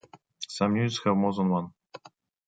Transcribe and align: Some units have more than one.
Some 0.47 0.77
units 0.77 0.99
have 1.05 1.15
more 1.15 1.31
than 1.31 1.49
one. 1.49 1.73